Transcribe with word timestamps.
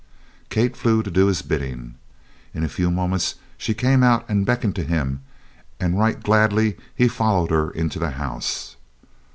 Kate 0.49 0.75
flew 0.75 1.03
to 1.03 1.11
do 1.11 1.27
his 1.27 1.43
bidding. 1.43 1.93
In 2.55 2.63
a 2.63 2.67
few 2.67 2.89
moments 2.89 3.35
she 3.55 3.75
came 3.75 4.01
out 4.01 4.25
and 4.27 4.47
beckoned 4.47 4.73
to 4.77 4.83
him, 4.83 5.21
and 5.79 5.99
right 5.99 6.23
gladly 6.23 6.75
he 6.95 7.07
followed 7.07 7.51
her 7.51 7.69
into 7.69 7.99
the 7.99 8.09
house. 8.09 8.77